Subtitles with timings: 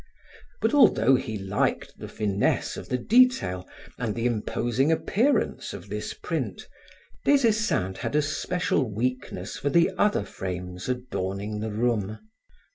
[0.61, 3.67] But although he liked the finesse of the detail
[3.99, 6.67] and the imposing appearance of this print,
[7.23, 12.17] Des Esseintes had a special weakness for the other frames adorning the room.